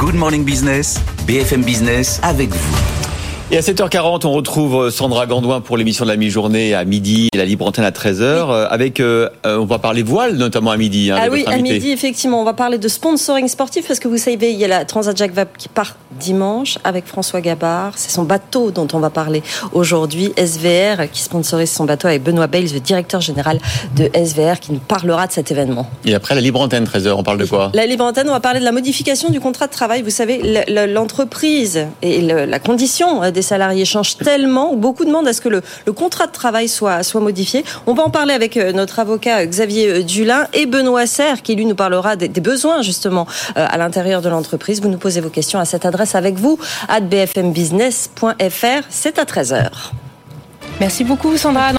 [0.00, 2.99] Good Morning Business, BFM Business avec vous.
[3.52, 7.36] Et à 7h40, on retrouve Sandra Gandouin pour l'émission de la mi-journée à midi et
[7.36, 8.22] la libre antenne à 13h.
[8.22, 11.10] Euh, avec, euh, euh, on va parler voile notamment à midi.
[11.10, 12.40] Hein, ah oui, à midi, effectivement.
[12.40, 15.16] On va parler de sponsoring sportif parce que vous savez, il y a la Transat
[15.16, 17.94] Jacques Vabre qui part dimanche avec François Gabard.
[17.96, 19.42] C'est son bateau dont on va parler
[19.72, 20.32] aujourd'hui.
[20.36, 23.58] SVR qui sponsorise son bateau avec Benoît Bales, le directeur général
[23.96, 25.90] de SVR, qui nous parlera de cet événement.
[26.04, 27.72] Et après la libre antenne, 13h, on parle de quoi?
[27.74, 30.02] La libre antenne, on va parler de la modification du contrat de travail.
[30.02, 35.48] Vous savez, l'entreprise et la condition des salariés changent tellement, beaucoup demandent à ce que
[35.48, 35.62] le,
[35.92, 37.64] contrat de travail soit, soit modifié.
[37.86, 41.42] On va en parler avec euh, notre avocat euh, Xavier euh, Dulin et Benoît Serre,
[41.42, 44.80] qui lui nous parlera des, besoins justement à l'intérieur de l'entreprise.
[44.80, 46.58] Vous nous posez vos questions à cette adresse avec vous,
[46.88, 48.86] at bfmbusiness.fr.
[48.88, 49.68] C'est à 13h.
[50.80, 51.68] Merci beaucoup Sandra.